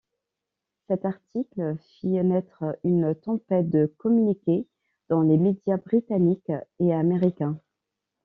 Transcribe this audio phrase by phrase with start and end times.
[0.87, 4.65] Cet article fit naître une tempête de communiqués
[5.09, 7.61] dans les médias britanniques et américains.